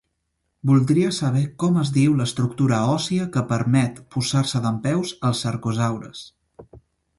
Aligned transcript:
Voldria 0.69 1.09
saber 1.17 1.43
com 1.63 1.77
es 1.81 1.91
diu 1.97 2.15
l'estructura 2.21 2.79
òssia 2.95 3.29
que 3.37 3.45
permet 3.53 4.01
posar-se 4.17 4.65
dempeus 4.67 5.15
als 5.33 5.45
arcosaures. 5.55 6.27